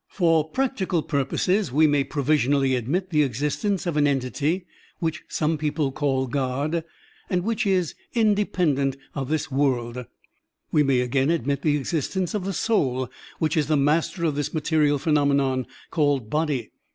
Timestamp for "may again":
10.95-11.29